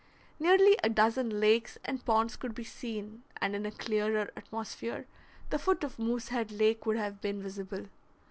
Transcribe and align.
Nearly 0.39 0.75
a 0.83 0.89
dozen 0.89 1.39
lakes 1.39 1.77
and 1.85 2.03
ponds 2.03 2.35
could 2.35 2.55
be 2.55 2.63
seen, 2.63 3.21
and 3.39 3.55
in 3.55 3.67
a 3.67 3.71
clearer 3.71 4.31
atmosphere 4.35 5.05
the 5.51 5.59
foot 5.59 5.83
of 5.83 5.99
Moosehead 5.99 6.51
Lake 6.51 6.87
would 6.87 6.97
have 6.97 7.21
been 7.21 7.39
visible. 7.39 7.85